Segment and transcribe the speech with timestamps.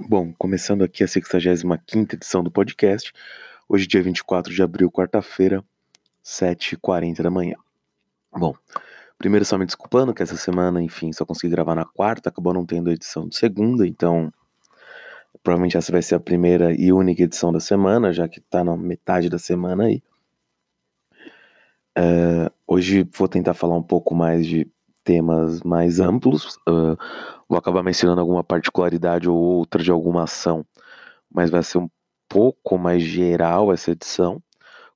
[0.00, 3.12] Bom, começando aqui a 65 edição do podcast,
[3.68, 5.62] hoje dia 24 de abril, quarta-feira,
[6.24, 7.56] 7h40 da manhã.
[8.32, 8.54] Bom,
[9.18, 12.64] primeiro só me desculpando que essa semana, enfim, só consegui gravar na quarta, acabou não
[12.64, 14.32] tendo edição de segunda, então
[15.42, 18.76] provavelmente essa vai ser a primeira e única edição da semana, já que tá na
[18.76, 20.00] metade da semana aí.
[21.96, 24.64] É, hoje vou tentar falar um pouco mais de
[25.08, 26.56] temas mais amplos.
[26.68, 26.94] Uh,
[27.48, 30.66] vou acabar mencionando alguma particularidade ou outra de alguma ação,
[31.32, 31.88] mas vai ser um
[32.28, 34.42] pouco mais geral essa edição.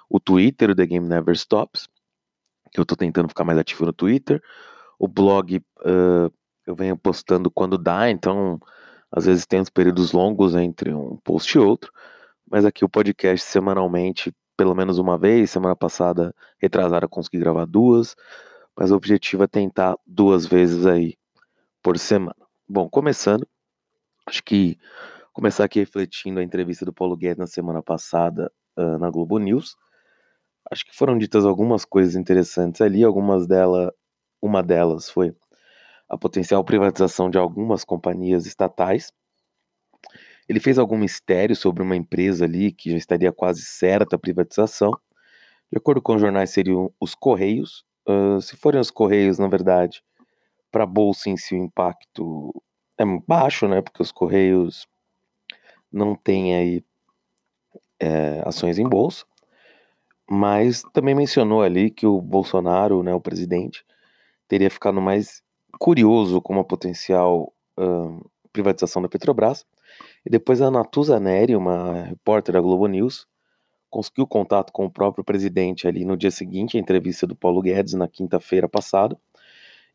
[0.10, 1.88] o Twitter, o The Game Never Stops,
[2.72, 4.42] que eu estou tentando ficar mais ativo no Twitter,
[5.00, 6.32] o blog uh,
[6.66, 8.60] eu venho postando quando dá, então
[9.12, 11.92] às vezes tem uns períodos longos entre um post e outro,
[12.50, 18.16] mas aqui o podcast semanalmente, pelo menos uma vez, semana passada, retrasada, consegui gravar duas,
[18.78, 21.16] mas o objetivo é tentar duas vezes aí
[21.82, 22.36] por semana.
[22.68, 23.48] Bom, começando,
[24.28, 24.78] acho que
[25.34, 29.76] começar aqui refletindo a entrevista do Paulo Guedes na semana passada uh, na Globo News.
[30.70, 33.92] Acho que foram ditas algumas coisas interessantes ali, algumas delas,
[34.42, 35.36] uma delas foi
[36.10, 39.12] a potencial privatização de algumas companhias estatais.
[40.48, 44.92] Ele fez algum mistério sobre uma empresa ali que já estaria quase certa a privatização.
[45.72, 50.04] De acordo com os jornais, seriam os Correios, Uh, se forem os Correios, na verdade,
[50.72, 52.54] para a Bolsa em si o impacto
[52.98, 53.82] é baixo, né?
[53.82, 54.88] Porque os Correios
[55.92, 56.84] não têm aí
[58.00, 59.26] é, ações em bolsa.
[60.30, 63.86] Mas também mencionou ali que o Bolsonaro, né, o presidente,
[64.48, 65.44] teria ficado mais
[65.80, 69.66] curioso com uma potencial uh, privatização da Petrobras.
[70.26, 73.28] E depois a Natuza Neri, uma repórter da Globo News,
[73.92, 77.94] conseguiu contato com o próprio presidente ali no dia seguinte, a entrevista do Paulo Guedes
[77.94, 79.18] na quinta-feira passada,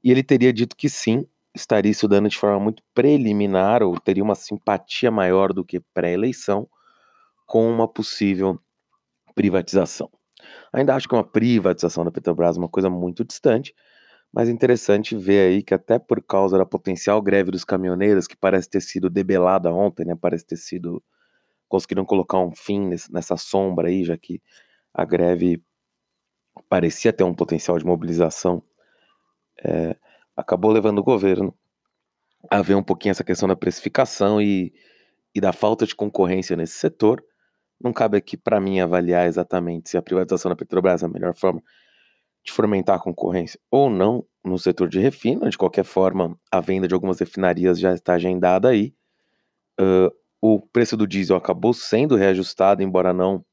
[0.05, 4.35] e ele teria dito que sim, estaria estudando de forma muito preliminar ou teria uma
[4.35, 6.69] simpatia maior do que pré-eleição
[7.47, 8.61] com uma possível
[9.35, 10.11] privatização.
[10.73, 13.75] Ainda acho que uma privatização da Petrobras é uma coisa muito distante,
[14.33, 18.69] mas interessante ver aí que até por causa da potencial greve dos caminhoneiros, que parece
[18.69, 21.03] ter sido debelada ontem, né, parece ter sido
[21.69, 24.41] conseguiram colocar um fim nessa sombra aí, já que
[24.93, 25.63] a greve
[26.69, 28.63] parecia ter um potencial de mobilização,
[29.63, 29.97] é,
[30.37, 31.55] acabou levando o governo
[32.51, 34.73] a ver um pouquinho essa questão da precificação e,
[35.35, 37.23] e da falta de concorrência nesse setor.
[37.81, 41.35] Não cabe aqui para mim avaliar exatamente se a privatização da Petrobras é a melhor
[41.35, 41.63] forma
[42.43, 45.49] de fomentar a concorrência ou não no setor de refino.
[45.51, 48.95] De qualquer forma, a venda de algumas refinarias já está agendada aí.
[49.79, 50.11] Uh,
[50.55, 53.45] o preço do diesel acabou sendo reajustado, embora não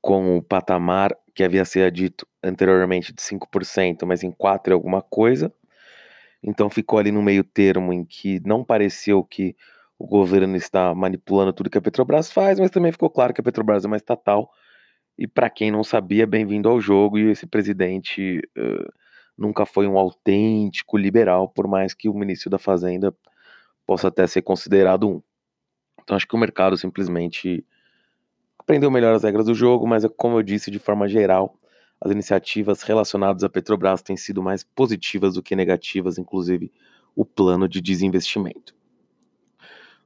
[0.00, 5.00] com o patamar que havia sido dito anteriormente de 5%, mas em 4% e alguma
[5.00, 5.52] coisa.
[6.42, 9.56] Então ficou ali no meio termo em que não pareceu que
[9.96, 13.44] o governo está manipulando tudo que a Petrobras faz, mas também ficou claro que a
[13.44, 14.50] Petrobras é uma estatal.
[15.16, 17.18] E para quem não sabia, bem-vindo ao jogo.
[17.18, 18.92] E esse presidente uh,
[19.38, 23.14] nunca foi um autêntico liberal, por mais que o ministro da Fazenda
[23.86, 25.22] possa até ser considerado um.
[26.02, 27.64] Então acho que o mercado simplesmente
[28.58, 31.58] aprendeu melhor as regras do jogo, mas é como eu disse, de forma geral,
[32.00, 36.72] as iniciativas relacionadas à Petrobras têm sido mais positivas do que negativas, inclusive
[37.14, 38.74] o plano de desinvestimento.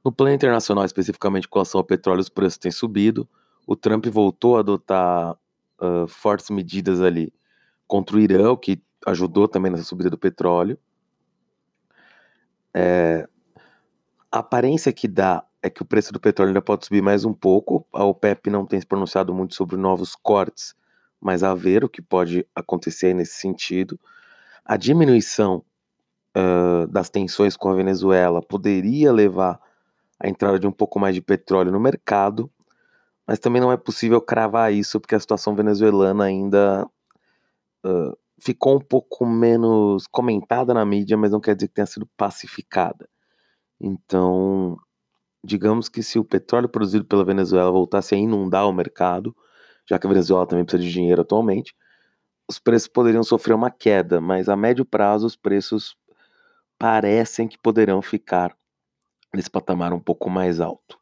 [0.03, 3.27] No plano internacional, especificamente com relação ao petróleo, os preços têm subido.
[3.65, 5.37] O Trump voltou a adotar
[5.81, 7.33] uh, fortes medidas ali
[7.87, 10.77] contra o Irã, o que ajudou também nessa subida do petróleo.
[12.73, 13.27] É,
[14.31, 17.33] a aparência que dá é que o preço do petróleo ainda pode subir mais um
[17.33, 17.85] pouco.
[17.91, 20.75] A OPEP não tem se pronunciado muito sobre novos cortes,
[21.19, 23.99] mas a ver o que pode acontecer nesse sentido.
[24.63, 25.63] A diminuição
[26.35, 29.59] uh, das tensões com a Venezuela poderia levar
[30.19, 32.51] à entrada de um pouco mais de petróleo no mercado,
[33.25, 36.87] mas também não é possível cravar isso porque a situação venezuelana ainda
[37.85, 42.07] uh, ficou um pouco menos comentada na mídia, mas não quer dizer que tenha sido
[42.15, 43.09] pacificada.
[43.79, 44.77] Então,
[45.43, 49.35] digamos que se o petróleo produzido pela Venezuela voltasse a inundar o mercado,
[49.89, 51.75] já que a Venezuela também precisa de dinheiro atualmente,
[52.49, 55.95] os preços poderiam sofrer uma queda, mas a médio prazo os preços
[56.77, 58.55] parecem que poderão ficar
[59.33, 60.97] nesse patamar um pouco mais alto.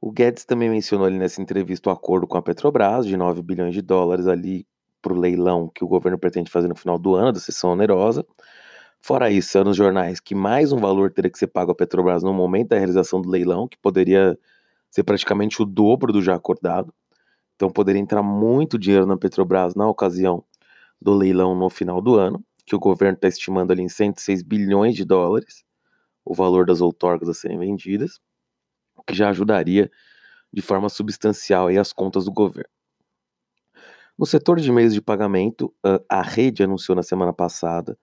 [0.00, 3.72] O Guedes também mencionou ali nessa entrevista o acordo com a Petrobras de 9 bilhões
[3.72, 4.66] de dólares ali
[5.00, 8.26] para o leilão que o governo pretende fazer no final do ano, da sessão onerosa.
[9.04, 12.22] Fora isso, são nos jornais que mais um valor teria que ser pago à Petrobras
[12.22, 14.38] no momento da realização do leilão, que poderia
[14.88, 16.94] ser praticamente o dobro do já acordado.
[17.56, 20.44] Então poderia entrar muito dinheiro na Petrobras na ocasião
[21.00, 24.94] do leilão no final do ano, que o governo está estimando ali em 106 bilhões
[24.94, 25.64] de dólares,
[26.24, 28.20] o valor das outorgas a serem vendidas,
[28.94, 29.90] o que já ajudaria
[30.52, 32.70] de forma substancial aí as contas do governo.
[34.16, 35.74] No setor de meios de pagamento,
[36.08, 37.98] a rede anunciou na semana passada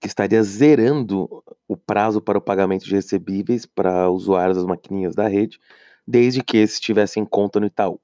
[0.00, 5.26] que estaria zerando o prazo para o pagamento de recebíveis para usuários das maquininhas da
[5.28, 5.58] rede,
[6.06, 8.00] desde que esses tivessem conta no Itaú.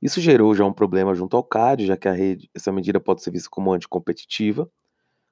[0.00, 3.22] Isso gerou já um problema junto ao CAD, já que a rede, essa medida pode
[3.22, 4.70] ser vista como anticompetitiva.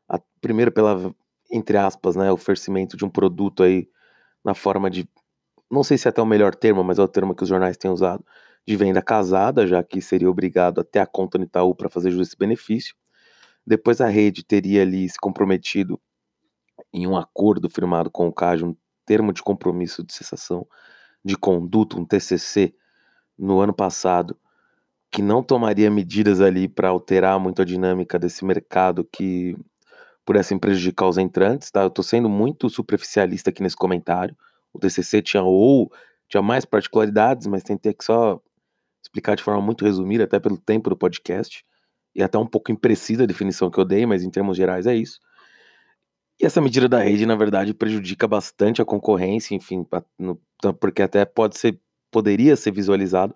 [0.08, 1.14] A, primeiro pela,
[1.50, 3.88] entre aspas, né, oferecimento de um produto aí
[4.44, 5.08] na forma de,
[5.70, 7.76] não sei se é até o melhor termo, mas é o termo que os jornais
[7.76, 8.24] têm usado,
[8.66, 12.10] de venda casada, já que seria obrigado a ter a conta no Itaú para fazer
[12.20, 12.94] esse benefício.
[13.66, 16.00] Depois a rede teria ali se comprometido
[16.92, 20.66] em um acordo firmado com o CAD, um termo de compromisso de cessação
[21.24, 22.72] de conduta, um TCC,
[23.36, 24.38] no ano passado,
[25.10, 29.56] que não tomaria medidas ali para alterar muito a dinâmica desse mercado que
[30.24, 31.82] pudessem prejudicar os entrantes, tá?
[31.82, 34.36] Eu estou sendo muito superficialista aqui nesse comentário.
[34.72, 35.90] O TCC tinha ou
[36.28, 38.40] tinha mais particularidades, mas tentei que só
[39.02, 41.64] explicar de forma muito resumida, até pelo tempo do podcast,
[42.16, 44.96] e até um pouco imprecisa a definição que eu dei, mas em termos gerais é
[44.96, 45.20] isso.
[46.40, 49.86] E essa medida da rede, na verdade, prejudica bastante a concorrência, enfim,
[50.80, 51.78] porque até pode ser,
[52.10, 53.34] poderia ser visualizado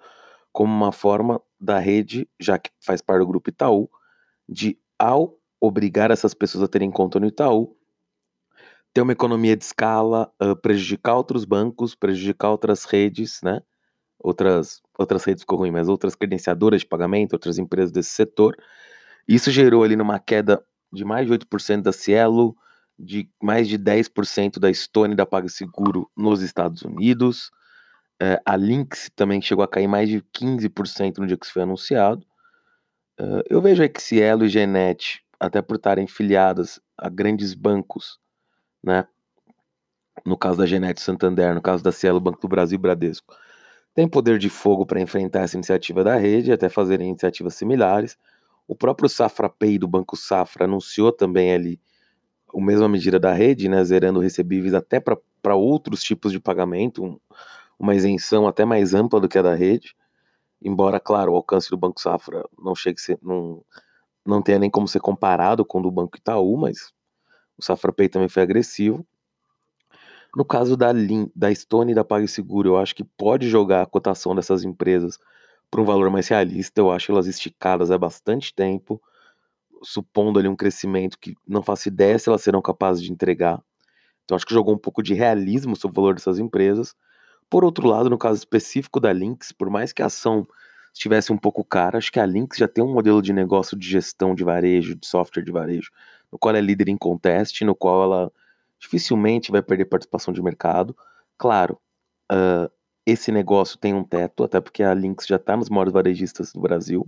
[0.50, 3.88] como uma forma da rede, já que faz parte do grupo Itaú,
[4.48, 7.76] de ao obrigar essas pessoas a terem conta no Itaú,
[8.94, 13.60] ter uma economia de escala, uh, prejudicar outros bancos, prejudicar outras redes, né?
[14.22, 18.56] Outras, outras redes ficou ruim, mas outras credenciadoras de pagamento, outras empresas desse setor.
[19.26, 20.62] Isso gerou ali numa queda
[20.92, 22.54] de mais de 8% da Cielo,
[22.98, 27.50] de mais de 10% da Stone da PagSeguro nos Estados Unidos.
[28.22, 31.62] Uh, a Lynx também chegou a cair mais de 15% no dia que isso foi
[31.62, 32.26] anunciado.
[33.18, 38.18] Uh, eu vejo aí que Cielo e Genet até por estarem filiadas a grandes bancos,
[38.84, 39.06] né?
[40.26, 43.34] No caso da Genet Santander, no caso da Cielo, Banco do Brasil e Bradesco,
[43.94, 48.16] tem poder de fogo para enfrentar essa iniciativa da rede, até fazerem iniciativas similares.
[48.66, 51.80] O próprio Safra Pay do Banco Safra anunciou também ali
[52.54, 57.18] a mesma medida da rede, né, zerando recebíveis até para outros tipos de pagamento, um,
[57.78, 59.94] uma isenção até mais ampla do que a da rede.
[60.62, 63.64] Embora, claro, o alcance do Banco Safra não chegue ser, não,
[64.26, 66.92] não tenha nem como ser comparado com o do Banco Itaú, mas
[67.58, 69.06] o SafraPay também foi agressivo.
[70.34, 73.86] No caso da, Lin, da Stone e da PagSeguro, eu acho que pode jogar a
[73.86, 75.18] cotação dessas empresas
[75.70, 76.80] para um valor mais realista.
[76.80, 79.00] Eu acho elas esticadas há bastante tempo,
[79.82, 83.62] supondo ali um crescimento que não faço ideia se elas serão capazes de entregar.
[84.24, 86.94] Então acho que jogou um pouco de realismo sobre o valor dessas empresas.
[87.48, 90.46] Por outro lado, no caso específico da Lynx, por mais que a ação
[90.92, 91.98] estivesse um pouco cara.
[91.98, 95.06] Acho que a Lynx já tem um modelo de negócio de gestão de varejo, de
[95.06, 95.90] software de varejo,
[96.30, 98.32] no qual é líder em contest, no qual ela
[98.80, 100.96] dificilmente vai perder participação de mercado.
[101.38, 101.78] Claro,
[102.32, 102.70] uh,
[103.06, 106.60] esse negócio tem um teto, até porque a Lynx já está nos maiores varejistas do
[106.60, 107.06] Brasil.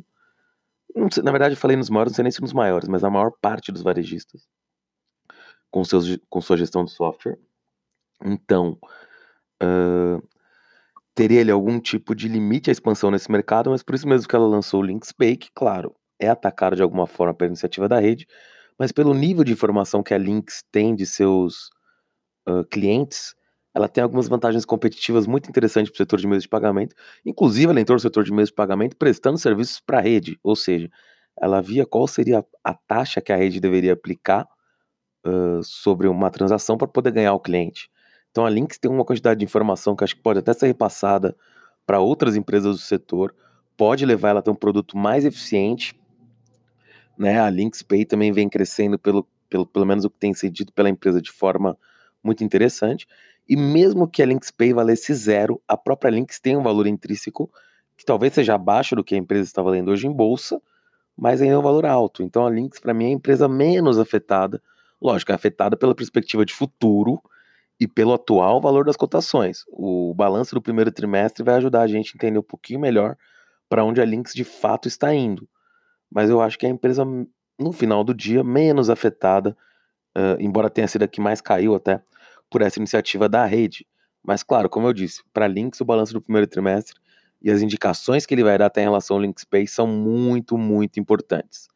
[1.10, 3.10] Sei, na verdade, eu falei nos maiores, não sei nem se nos maiores, mas a
[3.10, 4.46] maior parte dos varejistas
[5.70, 7.38] com, seus, com sua gestão de software.
[8.24, 8.78] Então,
[9.62, 10.22] uh,
[11.14, 14.36] teria ele algum tipo de limite à expansão nesse mercado, mas por isso mesmo que
[14.36, 18.26] ela lançou o Linkspay, que, claro, é atacado de alguma forma pela iniciativa da rede,
[18.82, 21.70] mas pelo nível de informação que a Lynx tem de seus
[22.48, 23.32] uh, clientes,
[23.72, 26.92] ela tem algumas vantagens competitivas muito interessantes para o setor de meios de pagamento.
[27.24, 30.56] Inclusive, ela entrou no setor de meios de pagamento prestando serviços para a rede, ou
[30.56, 30.90] seja,
[31.40, 34.48] ela via qual seria a taxa que a rede deveria aplicar
[35.24, 37.88] uh, sobre uma transação para poder ganhar o cliente.
[38.32, 41.36] Então a Lynx tem uma quantidade de informação que acho que pode até ser repassada
[41.86, 43.32] para outras empresas do setor,
[43.76, 45.94] pode levar ela a ter um produto mais eficiente.
[47.18, 47.40] Né?
[47.40, 50.72] A Lynx Pay também vem crescendo pelo, pelo, pelo menos o que tem sido dito
[50.72, 51.76] pela empresa de forma
[52.22, 53.06] muito interessante.
[53.48, 57.50] E mesmo que a Lynx Pay valesse zero, a própria Lynx tem um valor intrínseco
[57.96, 60.60] que talvez seja abaixo do que a empresa está valendo hoje em bolsa,
[61.16, 62.22] mas ainda é um valor alto.
[62.22, 64.62] Então a Lynx, para mim, é a empresa menos afetada.
[65.00, 67.20] Lógico, é afetada pela perspectiva de futuro,
[67.82, 69.64] e pelo atual valor das cotações.
[69.68, 73.16] O balanço do primeiro trimestre vai ajudar a gente a entender um pouquinho melhor
[73.68, 75.48] para onde a Lynx de fato está indo.
[76.14, 77.04] Mas eu acho que é a empresa,
[77.58, 79.56] no final do dia, menos afetada,
[80.16, 82.02] uh, embora tenha sido a que mais caiu até,
[82.50, 83.86] por essa iniciativa da rede.
[84.22, 87.00] Mas, claro, como eu disse, para Lynx, o balanço do primeiro trimestre
[87.42, 91.00] e as indicações que ele vai dar até em relação ao Pay são muito, muito
[91.00, 91.68] importantes.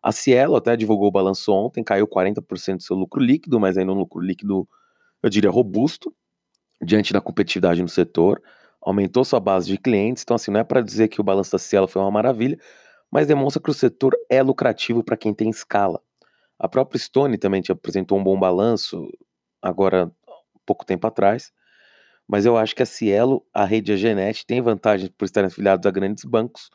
[0.00, 3.90] A Cielo até divulgou o balanço ontem, caiu 40% do seu lucro líquido, mas ainda
[3.92, 4.68] um lucro líquido,
[5.20, 6.14] eu diria, robusto,
[6.80, 8.40] diante da competitividade no setor.
[8.80, 11.58] Aumentou sua base de clientes, então assim, não é para dizer que o balanço da
[11.58, 12.56] Cielo foi uma maravilha,
[13.10, 16.00] mas demonstra que o setor é lucrativo para quem tem escala.
[16.58, 19.08] A própria Stone também te apresentou um bom balanço,
[19.62, 20.10] agora
[20.66, 21.52] pouco tempo atrás,
[22.26, 25.86] mas eu acho que a Cielo, a rede a Genet, tem vantagem por estarem afiliados
[25.86, 26.68] a grandes bancos,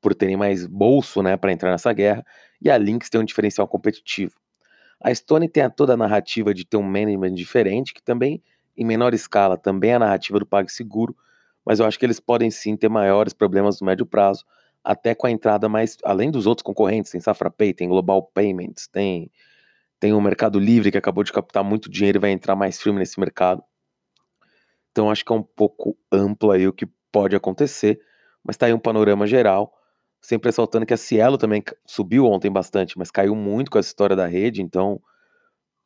[0.00, 2.24] por terem mais bolso né, para entrar nessa guerra,
[2.60, 4.34] e a Lynx tem um diferencial competitivo.
[5.02, 8.42] A Stone tem a toda a narrativa de ter um management diferente, que também,
[8.76, 11.14] em menor escala, também é a narrativa do PagSeguro,
[11.64, 14.44] mas eu acho que eles podem sim ter maiores problemas no médio prazo,
[14.84, 19.30] até com a entrada mais, além dos outros concorrentes, tem SafraPay, tem Global Payments, tem,
[19.98, 22.98] tem o Mercado Livre que acabou de captar muito dinheiro e vai entrar mais firme
[22.98, 23.64] nesse mercado.
[24.92, 27.98] Então acho que é um pouco amplo aí o que pode acontecer,
[28.44, 29.72] mas tá aí um panorama geral,
[30.20, 34.14] sempre ressaltando que a Cielo também subiu ontem bastante, mas caiu muito com essa história
[34.14, 35.00] da rede, então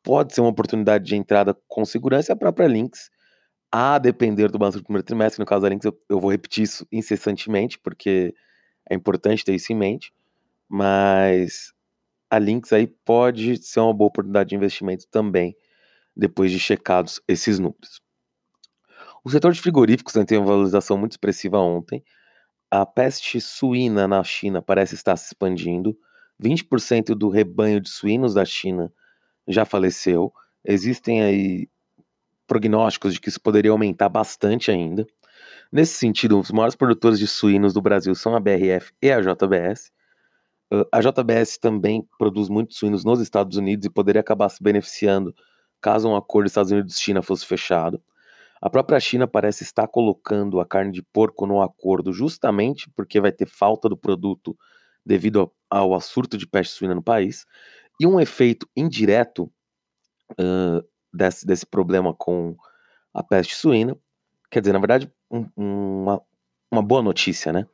[0.03, 3.09] pode ser uma oportunidade de entrada com segurança e a própria Lynx,
[3.71, 6.63] a depender do balanço do primeiro trimestre, no caso da Lynx eu, eu vou repetir
[6.63, 8.33] isso incessantemente, porque
[8.89, 10.11] é importante ter isso em mente,
[10.67, 11.73] mas
[12.29, 15.55] a Lynx aí pode ser uma boa oportunidade de investimento também,
[16.15, 18.01] depois de checados esses números.
[19.23, 22.03] O setor de frigoríficos né, teve uma valorização muito expressiva ontem.
[22.71, 25.97] A peste suína na China parece estar se expandindo.
[26.41, 28.91] 20% do rebanho de suínos da China
[29.47, 30.33] já faleceu.
[30.63, 31.69] Existem aí
[32.47, 35.05] prognósticos de que isso poderia aumentar bastante ainda.
[35.71, 39.91] Nesse sentido, os maiores produtores de suínos do Brasil são a BRF e a JBS.
[40.91, 45.33] A JBS também produz muitos suínos nos Estados Unidos e poderia acabar se beneficiando
[45.79, 48.01] caso um acordo Estados Unidos-China fosse fechado.
[48.61, 53.31] A própria China parece estar colocando a carne de porco no acordo justamente porque vai
[53.31, 54.57] ter falta do produto
[55.05, 57.45] devido ao, ao surto de peste suína no país.
[57.99, 59.51] E um efeito indireto
[60.31, 60.83] uh,
[61.13, 62.55] desse, desse problema com
[63.13, 63.97] a peste suína,
[64.51, 66.21] quer dizer, na verdade, um, uma,
[66.71, 67.65] uma boa notícia, né?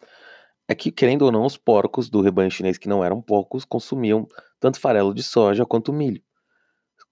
[0.68, 4.28] É que, querendo ou não, os porcos do rebanho chinês, que não eram poucos, consumiam
[4.60, 6.22] tanto farelo de soja quanto milho.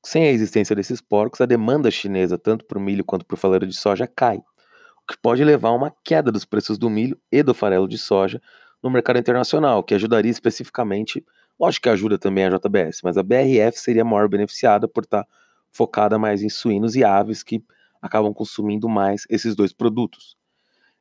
[0.04, 3.76] Sem a existência desses porcos, a demanda chinesa, tanto o milho quanto o farelo de
[3.76, 7.54] soja, cai, o que pode levar a uma queda dos preços do milho e do
[7.54, 8.42] farelo de soja
[8.82, 11.26] no mercado internacional, que ajudaria especificamente,
[11.60, 15.26] lógico que ajuda também a JBS, mas a BRF seria a maior beneficiada por estar
[15.72, 17.64] focada mais em suínos e aves que
[18.04, 20.36] acabam consumindo mais esses dois produtos.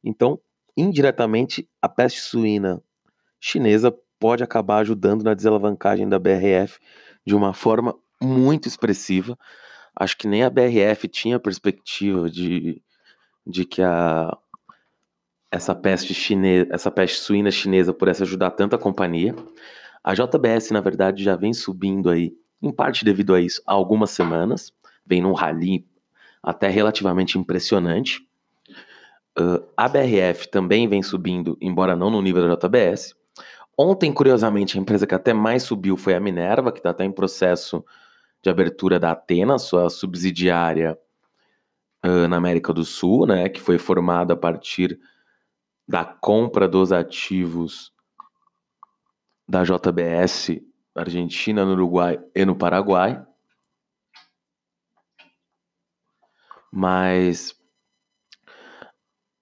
[0.05, 0.39] Então,
[0.77, 2.81] indiretamente, a peste suína
[3.41, 6.79] chinesa pode acabar ajudando na desalavancagem da BRF
[7.27, 7.93] de uma forma
[8.23, 9.37] muito expressiva.
[9.97, 12.81] Acho que nem a BRF tinha perspectiva de,
[13.45, 14.39] de que a,
[15.51, 19.35] essa peste chinesa, essa peste suína chinesa pudesse ajudar tanto a companhia.
[20.05, 22.33] A JBS, na verdade, já vem subindo aí,
[22.63, 24.73] em parte devido a isso, há algumas semanas.
[25.05, 25.85] Vem num rally
[26.43, 28.27] até relativamente impressionante.
[29.39, 33.15] Uh, a BRF também vem subindo, embora não no nível da JBS.
[33.79, 37.13] Ontem, curiosamente, a empresa que até mais subiu foi a Minerva, que está até em
[37.13, 37.85] processo
[38.43, 40.99] de abertura da Atena, sua subsidiária
[42.05, 44.99] uh, na América do Sul, né, que foi formada a partir
[45.89, 47.93] da compra dos ativos
[49.49, 50.61] da JBS
[50.95, 53.25] Argentina, no Uruguai e no Paraguai.
[56.73, 57.55] Mas,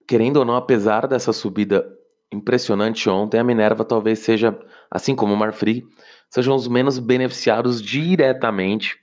[0.05, 1.85] querendo ou não, apesar dessa subida
[2.31, 4.57] impressionante ontem, a Minerva talvez seja,
[4.89, 5.85] assim como o Marfrig,
[6.29, 8.99] sejam os menos beneficiados diretamente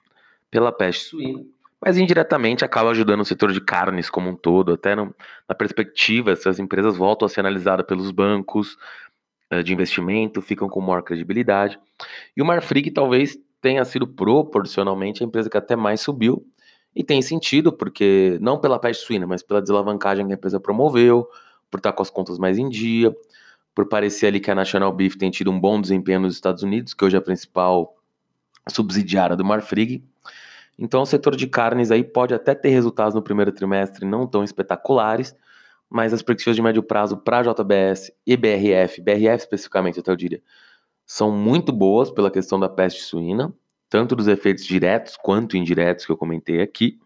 [0.50, 1.44] pela peste suína,
[1.80, 5.14] mas indiretamente acaba ajudando o setor de carnes como um todo, até no,
[5.48, 8.76] na perspectiva, essas empresas voltam a ser analisadas pelos bancos
[9.52, 11.78] uh, de investimento, ficam com maior credibilidade.
[12.36, 16.44] E o Marfrig talvez tenha sido proporcionalmente a empresa que até mais subiu,
[16.94, 21.28] e tem sentido, porque não pela peste suína, mas pela desalavancagem que a empresa promoveu,
[21.70, 23.14] por estar com as contas mais em dia,
[23.74, 26.94] por parecer ali que a National Beef tem tido um bom desempenho nos Estados Unidos,
[26.94, 27.94] que hoje é a principal
[28.68, 30.02] subsidiária do Marfrig.
[30.78, 34.42] Então, o setor de carnes aí pode até ter resultados no primeiro trimestre não tão
[34.42, 35.34] espetaculares,
[35.88, 40.42] mas as perspectivas de médio prazo para JBS e BRF, BRF especificamente, até eu diria,
[41.06, 43.52] são muito boas pela questão da peste suína,
[43.88, 46.98] tanto dos efeitos diretos quanto indiretos que eu comentei aqui.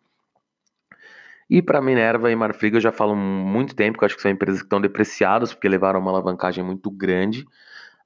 [1.49, 4.31] E para Minerva e Marfrig eu já falo muito tempo, que eu acho que são
[4.31, 7.47] empresas que estão depreciadas, porque levaram uma alavancagem muito grande.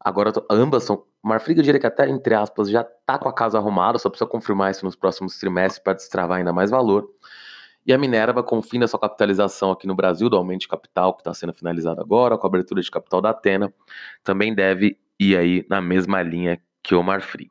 [0.00, 1.04] Agora, ambas são.
[1.23, 4.28] Marfrig, eu diria que até, entre aspas, já está com a casa arrumada, só precisa
[4.28, 7.09] confirmar isso nos próximos trimestres para destravar ainda mais valor.
[7.87, 10.68] E a Minerva, com o fim da sua capitalização aqui no Brasil, do aumento de
[10.68, 13.73] capital que está sendo finalizado agora, com a abertura de capital da Atena,
[14.25, 17.49] também deve ir aí na mesma linha que o Marfrig.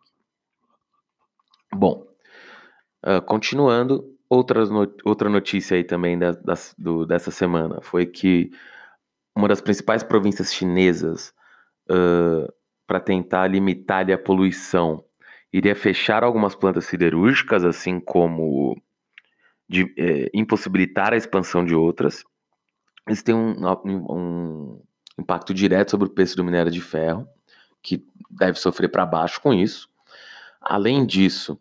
[1.76, 2.08] Bom,
[3.06, 4.70] uh, continuando, outras
[5.04, 8.50] outra notícia aí também da, da, do, dessa semana foi que
[9.36, 11.34] uma das principais províncias chinesas
[11.90, 12.52] uh,
[12.88, 15.04] para tentar limitar a poluição
[15.52, 18.82] iria fechar algumas plantas siderúrgicas, assim como
[19.68, 22.24] de, é, impossibilitar a expansão de outras.
[23.10, 23.56] Isso tem um,
[23.86, 24.82] um,
[25.18, 27.28] impacto direto sobre o preço do minério de ferro,
[27.82, 29.90] que deve sofrer para baixo com isso.
[30.60, 31.58] Além disso,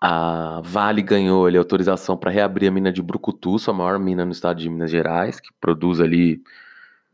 [0.00, 4.32] a Vale ganhou ali, autorização para reabrir a mina de Brucutu, a maior mina no
[4.32, 6.42] estado de Minas Gerais, que produz ali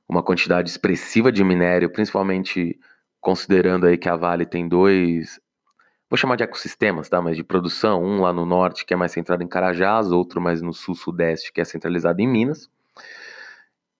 [0.08, 2.78] uma quantidade expressiva de minério, principalmente
[3.20, 5.40] considerando aí que a Vale tem dois,
[6.10, 7.22] vou chamar de ecossistemas, tá?
[7.22, 10.60] Mas de produção, um lá no norte que é mais centrado em Carajás, outro mais
[10.60, 12.68] no sul-sudeste que é centralizado em Minas.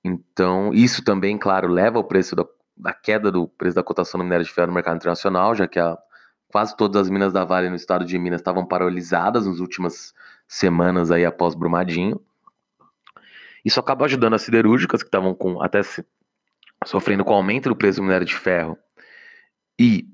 [0.05, 2.45] Então, isso também, claro, leva ao preço da,
[2.77, 5.79] da queda do preço da cotação do minério de ferro no mercado internacional, já que
[5.79, 5.97] a,
[6.55, 10.15] quase todas as minas da Vale no estado de Minas estavam paralisadas nas últimas
[10.47, 12.21] semanas aí após Brumadinho.
[13.65, 16.07] Isso acaba ajudando as siderúrgicas que estavam com até se,
[16.85, 18.79] sofrendo com o aumento do preço do minério de ferro
[19.77, 20.07] e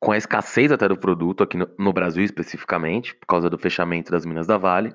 [0.00, 4.10] com a escassez até do produto aqui no, no Brasil especificamente, por causa do fechamento
[4.10, 4.92] das minas da Vale.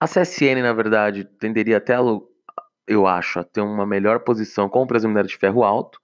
[0.00, 2.00] A CSN, na verdade, tenderia até a,
[2.88, 5.99] eu acho, a ter uma melhor posição com o preço do minério de ferro alto.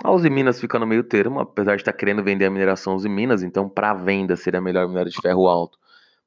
[0.00, 3.08] A Uzi Minas fica no meio termo, apesar de estar querendo vender a mineração Uzi
[3.08, 5.78] Minas, então para venda seria melhor o minério de ferro alto.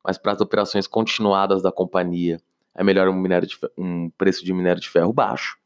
[0.03, 2.39] Mas para as operações continuadas da companhia,
[2.75, 5.57] é melhor um, de, um preço de minério de ferro baixo.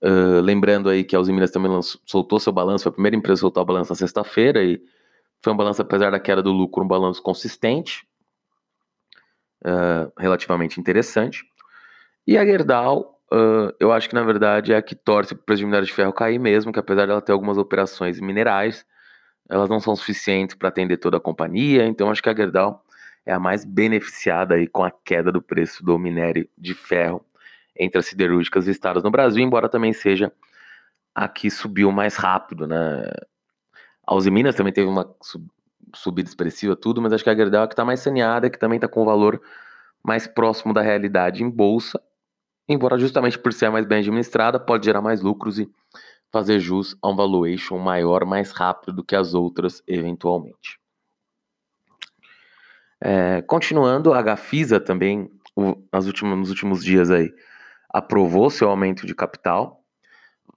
[0.00, 3.16] Uh, lembrando aí que a Uzi Minas também lançou, soltou seu balanço, foi a primeira
[3.16, 4.80] empresa a soltar o balanço na sexta-feira e
[5.42, 8.06] foi um balanço, apesar da queda do lucro, um balanço consistente,
[9.64, 11.44] uh, relativamente interessante.
[12.26, 15.44] E a Gerdau, uh, eu acho que na verdade é a que torce para o
[15.44, 18.84] preço de minério de ferro cair mesmo, que apesar dela ter algumas operações minerais,
[19.48, 22.84] elas não são suficientes para atender toda a companhia, então acho que a Gerdau
[23.24, 27.24] é a mais beneficiada aí com a queda do preço do minério de ferro
[27.76, 30.32] entre as siderúrgicas listadas no Brasil, embora também seja
[31.14, 33.04] a que subiu mais rápido, né?
[34.06, 35.14] A Uzi Minas também teve uma
[35.94, 38.76] subida expressiva, tudo, mas acho que a Gerdau é que está mais saneada, que também
[38.76, 39.40] está com um valor
[40.02, 42.00] mais próximo da realidade em bolsa,
[42.68, 45.68] embora justamente por ser mais bem administrada, pode gerar mais lucros e
[46.30, 50.78] fazer jus a um valuation maior, mais rápido do que as outras, eventualmente.
[53.00, 57.32] É, continuando, a Gafisa também, o, últimas, nos últimos dias aí,
[57.88, 59.82] aprovou seu aumento de capital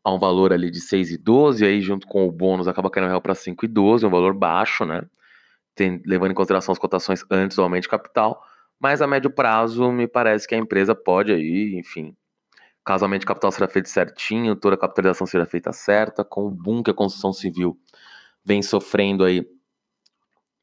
[0.04, 3.34] a um valor ali de 6,12, aí junto com o bônus acaba caindo real para
[3.34, 5.04] 5,12, um valor baixo, né?
[5.76, 8.43] Tem, levando em consideração as cotações antes do aumento de capital,
[8.82, 12.15] mas a médio prazo me parece que a empresa pode aí, enfim,
[12.84, 16.82] caso o capital será feito certinho, toda a capitalização será feita certa, com o boom
[16.82, 17.80] que a construção civil
[18.44, 19.48] vem sofrendo aí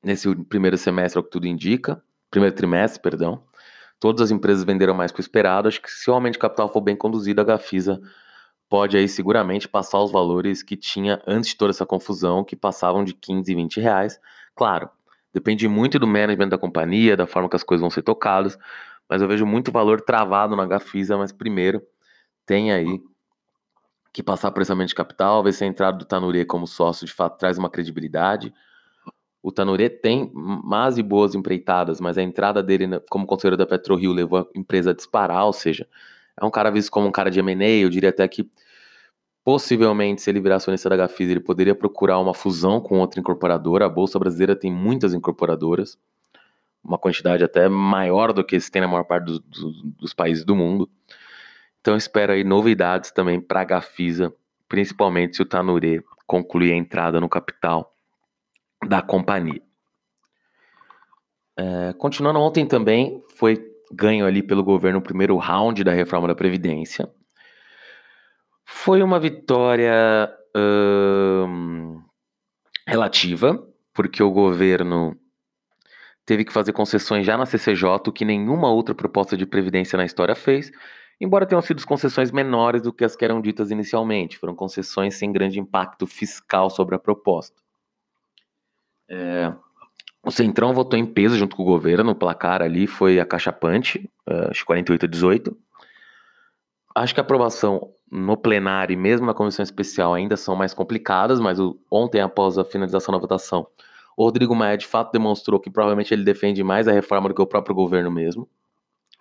[0.02, 3.44] nesse primeiro semestre, é o que tudo indica, primeiro trimestre, perdão.
[4.00, 5.68] Todas as empresas venderam mais que o esperado.
[5.68, 8.00] Acho que se o aumento de capital for bem conduzido, a Gafisa
[8.68, 13.04] pode aí seguramente passar os valores que tinha antes de toda essa confusão, que passavam
[13.04, 14.20] de 15 e 20 reais.
[14.54, 14.88] Claro,
[15.38, 18.58] depende muito do management da companhia, da forma que as coisas vão ser tocadas,
[19.08, 21.80] mas eu vejo muito valor travado na Gafisa, mas primeiro
[22.44, 23.00] tem aí
[24.12, 27.06] que passar por esse aumento de capital, ver se a entrada do Tanuri como sócio
[27.06, 28.52] de fato traz uma credibilidade,
[29.40, 34.12] o Tanure tem más e boas empreitadas, mas a entrada dele como conselheiro da PetroRio
[34.12, 35.86] levou a empresa a disparar, ou seja,
[36.36, 38.50] é um cara visto como um cara de M&A, eu diria até que
[39.48, 43.86] possivelmente se ele virar acionista da Gafisa, ele poderia procurar uma fusão com outra incorporadora,
[43.86, 45.98] a Bolsa Brasileira tem muitas incorporadoras,
[46.84, 50.44] uma quantidade até maior do que se tem na maior parte do, do, dos países
[50.44, 50.86] do mundo,
[51.80, 54.30] então espero aí novidades também para a Gafisa,
[54.68, 57.90] principalmente se o Tanure concluir a entrada no capital
[58.86, 59.62] da companhia.
[61.56, 66.34] É, continuando ontem também, foi ganho ali pelo governo o primeiro round da reforma da
[66.34, 67.10] Previdência.
[68.70, 72.02] Foi uma vitória hum,
[72.86, 75.16] relativa, porque o governo
[76.26, 80.04] teve que fazer concessões já na CCJ, o que nenhuma outra proposta de Previdência na
[80.04, 80.70] história fez,
[81.18, 84.36] embora tenham sido concessões menores do que as que eram ditas inicialmente.
[84.36, 87.62] Foram concessões sem grande impacto fiscal sobre a proposta.
[89.08, 89.50] É,
[90.22, 94.50] o Centrão votou em peso junto com o governo, o placar ali foi acachapante, uh,
[94.50, 95.58] acho 48 a 18.
[96.94, 101.40] Acho que a aprovação no plenário e mesmo na comissão especial ainda são mais complicadas,
[101.40, 103.66] mas o, ontem, após a finalização da votação,
[104.16, 107.42] o Rodrigo Maia de fato demonstrou que provavelmente ele defende mais a reforma do que
[107.42, 108.48] o próprio governo mesmo.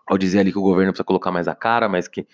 [0.08, 2.26] Ao dizer ali que o governo precisa colocar mais a cara, mas que,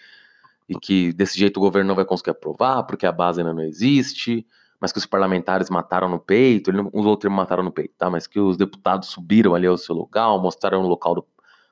[0.70, 3.64] e que desse jeito o governo não vai conseguir aprovar, porque a base ainda não
[3.64, 4.46] existe,
[4.80, 7.96] mas que os parlamentares mataram no peito, ele não usou o termo mataram no peito,
[7.98, 8.10] tá?
[8.10, 11.26] Mas que os deputados subiram ali ao seu local, mostraram o local do,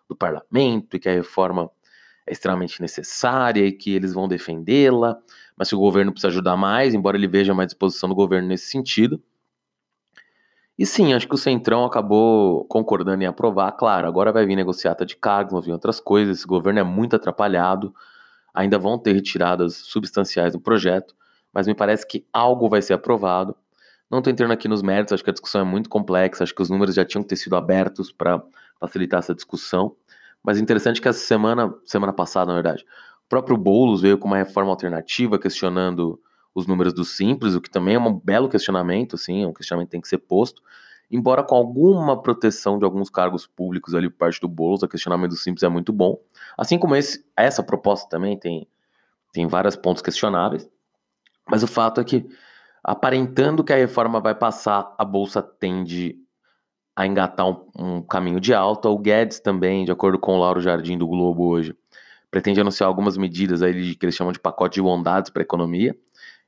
[0.10, 1.70] do parlamento e que a reforma
[2.26, 5.18] é extremamente necessária e que eles vão defendê-la,
[5.56, 8.68] mas que o governo precisa ajudar mais, embora ele veja mais disposição do governo nesse
[8.68, 9.22] sentido.
[10.78, 13.72] E sim, acho que o Centrão acabou concordando em aprovar.
[13.74, 16.40] Claro, agora vai vir negociata de cargos, vão vir outras coisas.
[16.40, 17.94] Esse governo é muito atrapalhado.
[18.54, 21.16] Ainda vão ter retiradas substanciais do projeto,
[21.54, 23.56] mas me parece que algo vai ser aprovado.
[24.10, 26.62] Não estou entrando aqui nos méritos, acho que a discussão é muito complexa, acho que
[26.62, 28.44] os números já tinham que ter sido abertos para
[28.80, 29.96] facilitar essa discussão.
[30.44, 32.84] Mas interessante que essa semana, semana passada, na verdade,
[33.26, 36.20] o próprio Boulos veio com uma reforma alternativa questionando
[36.54, 39.88] os números do Simples, o que também é um belo questionamento, assim, é um questionamento
[39.88, 40.62] que tem que ser posto,
[41.10, 45.32] embora com alguma proteção de alguns cargos públicos ali por parte do Boulos, o questionamento
[45.32, 46.20] do Simples é muito bom.
[46.58, 48.68] Assim como esse, essa proposta também tem,
[49.32, 50.70] tem vários pontos questionáveis,
[51.50, 52.28] mas o fato é que,
[52.84, 56.18] aparentando que a reforma vai passar, a Bolsa tende
[57.02, 58.90] a engatar um, um caminho de alta.
[58.90, 61.76] O Guedes também, de acordo com o Lauro Jardim do Globo hoje,
[62.30, 65.96] pretende anunciar algumas medidas aí que eles chamam de pacote de bondades para a economia,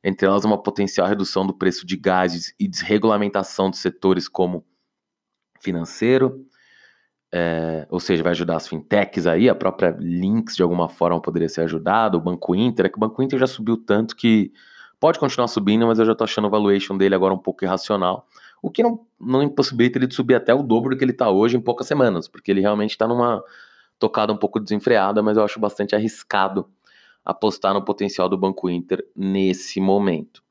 [0.03, 4.65] entre elas uma potencial redução do preço de gases e desregulamentação de setores como
[5.59, 6.45] financeiro,
[7.31, 11.49] é, ou seja, vai ajudar as fintechs aí, a própria Lynx de alguma forma poderia
[11.49, 14.51] ser ajudada, o Banco Inter, é que o Banco Inter já subiu tanto que
[14.99, 18.27] pode continuar subindo, mas eu já tô achando o valuation dele agora um pouco irracional,
[18.63, 21.29] o que não, não impossibilita ele de subir até o dobro do que ele está
[21.29, 23.43] hoje em poucas semanas, porque ele realmente está numa
[23.99, 26.65] tocada um pouco desenfreada, mas eu acho bastante arriscado
[27.25, 30.41] apostar no potencial do Banco Inter nesse momento.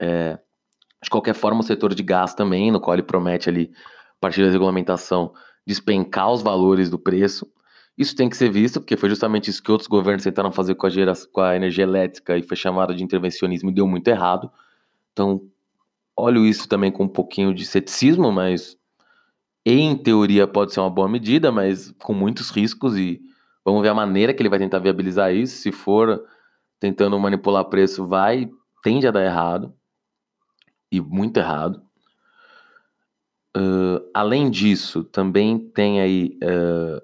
[0.00, 0.36] É,
[1.00, 3.70] de qualquer forma, o setor de gás também, no qual ele promete ali,
[4.16, 5.32] a partir da regulamentação,
[5.64, 7.48] despencar os valores do preço.
[7.96, 10.88] Isso tem que ser visto, porque foi justamente isso que outros governos tentaram fazer com
[10.88, 10.90] a,
[11.32, 14.50] com a energia elétrica e foi chamado de intervencionismo e deu muito errado.
[15.12, 15.40] Então,
[16.16, 18.76] olho isso também com um pouquinho de ceticismo, mas
[19.64, 23.20] em teoria pode ser uma boa medida, mas com muitos riscos e
[23.64, 25.56] Vamos ver a maneira que ele vai tentar viabilizar isso.
[25.56, 26.24] Se for
[26.80, 28.50] tentando manipular preço, vai,
[28.82, 29.72] tende a dar errado.
[30.90, 31.82] E muito errado.
[33.56, 37.00] Uh, além disso, também tem aí uh,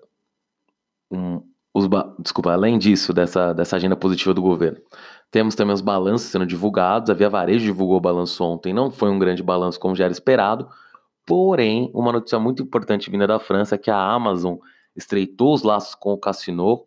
[1.11, 1.42] um,
[1.73, 1.87] os
[2.18, 4.81] desculpa, além disso, dessa, dessa agenda positiva do governo,
[5.30, 7.10] temos também os balanços sendo divulgados.
[7.10, 10.12] A Via Varejo divulgou o balanço ontem, não foi um grande balanço como já era
[10.12, 10.68] esperado,
[11.26, 14.56] porém, uma notícia muito importante vinda da França é que a Amazon
[14.96, 16.86] estreitou os laços com o Cassino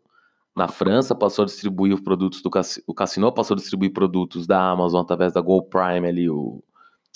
[0.55, 2.49] na França, passou a distribuir os produtos do
[2.87, 6.61] o Cassino passou a distribuir produtos da Amazon através da Go Prime ali, o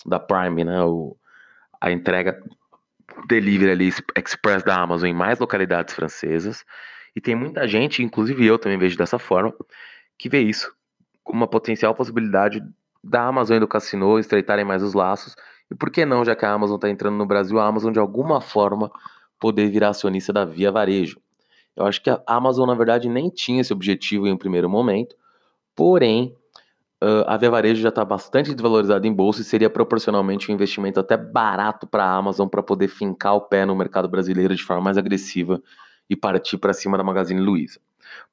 [0.05, 1.17] da Prime, né, o,
[1.81, 2.41] a entrega
[3.27, 6.63] delivery ali express da Amazon em mais localidades francesas.
[7.15, 9.53] E tem muita gente, inclusive eu também vejo dessa forma,
[10.17, 10.71] que vê isso
[11.25, 12.63] como uma potencial possibilidade
[13.03, 15.35] da Amazon e do Cassino estreitarem mais os laços.
[15.69, 17.99] E por que não, já que a Amazon está entrando no Brasil, a Amazon de
[17.99, 18.89] alguma forma
[19.39, 21.19] poder virar acionista da Via Varejo.
[21.75, 25.15] Eu acho que a Amazon, na verdade, nem tinha esse objetivo em um primeiro momento,
[25.75, 26.33] porém,
[27.27, 31.17] a Via Varejo já está bastante desvalorizada em bolsa e seria proporcionalmente um investimento até
[31.17, 34.97] barato para a Amazon para poder fincar o pé no mercado brasileiro de forma mais
[34.97, 35.61] agressiva
[36.09, 37.79] e partir para cima da Magazine Luiza.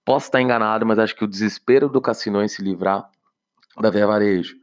[0.04, 3.08] Posso estar enganado, mas acho que o desespero do Cassino em se livrar
[3.80, 4.56] da Via Varejo,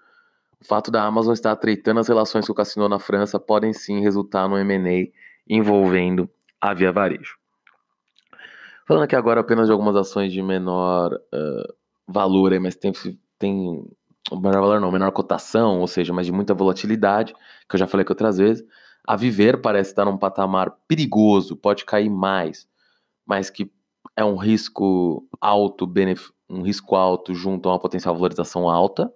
[0.61, 4.01] o fato da Amazon estar atreitando as relações com o Cassino na França podem sim
[4.01, 5.09] resultar no M&A
[5.47, 6.29] envolvendo
[6.59, 7.37] a Via Varejo.
[8.85, 11.73] Falando aqui agora apenas de algumas ações de menor uh,
[12.07, 12.91] valor, mas tem,
[13.37, 13.87] tem
[14.31, 17.33] menor valor não, menor cotação, ou seja, mas de muita volatilidade,
[17.69, 18.65] que eu já falei aqui outras vezes.
[19.07, 22.67] A Viver parece estar num patamar perigoso, pode cair mais,
[23.25, 23.71] mas que
[24.19, 25.89] é um risco alto,
[26.49, 29.09] um risco alto junto a uma potencial valorização alta.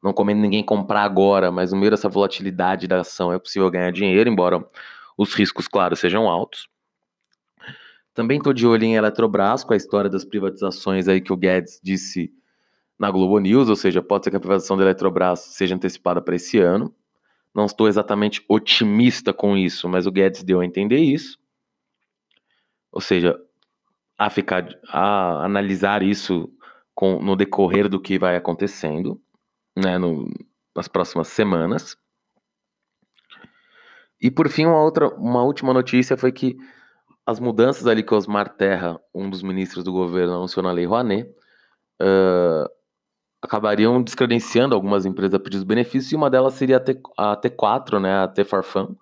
[0.00, 3.90] Não comendo ninguém comprar agora, mas no meio dessa volatilidade da ação é possível ganhar
[3.90, 4.64] dinheiro, embora
[5.18, 6.68] os riscos, claro, sejam altos.
[8.14, 11.80] Também estou de olho em Eletrobras, com a história das privatizações aí que o Guedes
[11.82, 12.32] disse
[12.96, 16.36] na Globo News, ou seja, pode ser que a privatização da Eletrobras seja antecipada para
[16.36, 16.94] esse ano.
[17.52, 21.40] Não estou exatamente otimista com isso, mas o Guedes deu a entender isso.
[22.92, 23.36] Ou seja,
[24.18, 26.48] a ficar a analisar isso
[26.94, 29.20] com, no decorrer do que vai acontecendo,
[29.76, 30.30] né, no,
[30.74, 31.96] nas próximas semanas.
[34.20, 36.56] E por fim, uma outra, uma última notícia foi que
[37.26, 41.28] as mudanças ali que Osmar Terra, um dos ministros do governo, anunciou na Lei Rouanet,
[42.00, 42.68] uh,
[43.42, 47.36] acabariam descredenciando algumas empresas a pedir os benefícios, e uma delas seria a, T, a
[47.36, 48.96] T4, né, a T Farfan,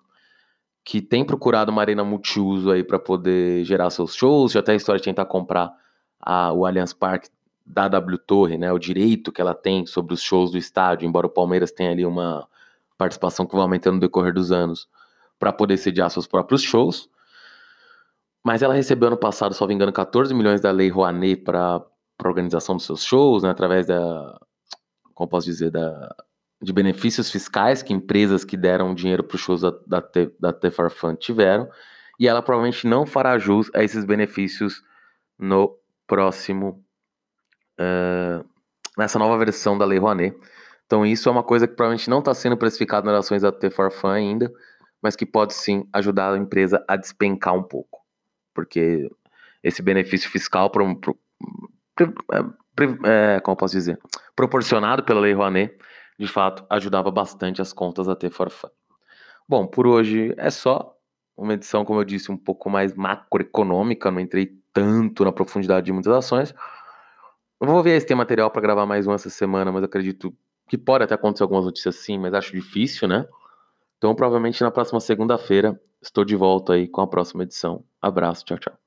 [0.83, 4.75] que tem procurado uma arena multiuso aí para poder gerar seus shows, já tem a
[4.75, 5.71] história de tentar comprar
[6.19, 7.29] a, o Allianz Parque
[7.65, 11.27] da W Torre, né, o direito que ela tem sobre os shows do estádio, embora
[11.27, 12.47] o Palmeiras tenha ali uma
[12.97, 14.87] participação que vai aumentando no decorrer dos anos
[15.39, 17.09] para poder sediar seus próprios shows.
[18.43, 21.81] Mas ela recebeu ano passado, só engano, 14 milhões da Lei Rouanet para
[22.23, 24.37] organização dos seus shows, né, através da,
[25.13, 26.13] como posso dizer, da,
[26.63, 30.03] de benefícios fiscais que empresas que deram dinheiro para os shows da, da,
[30.39, 31.69] da Tefarfan tiveram,
[32.19, 34.81] e ela provavelmente não fará jus a esses benefícios
[35.37, 36.83] no próximo,
[37.79, 38.45] uh,
[38.97, 40.37] nessa nova versão da Lei Rouanet.
[40.85, 44.13] Então isso é uma coisa que provavelmente não está sendo precificado nas ações da Tefarfan
[44.13, 44.51] ainda,
[45.01, 47.99] mas que pode sim ajudar a empresa a despencar um pouco,
[48.53, 49.11] porque
[49.61, 51.17] esse benefício fiscal pro, pro,
[51.95, 53.99] pro, é, como posso dizer,
[54.35, 55.77] proporcionado pela Lei Rouanet,
[56.17, 58.69] de fato ajudava bastante as contas a ter forfã.
[59.47, 60.95] Bom, por hoje é só
[61.35, 65.91] uma edição, como eu disse, um pouco mais macroeconômica, não entrei tanto na profundidade de
[65.91, 66.53] muitas ações.
[67.59, 70.35] Eu vou ver se tem material para gravar mais um essa semana, mas acredito
[70.67, 73.27] que pode até acontecer algumas notícias sim, mas acho difícil, né?
[73.97, 77.83] Então, provavelmente na próxima segunda-feira estou de volta aí com a próxima edição.
[78.01, 78.82] Abraço, tchau, tchau.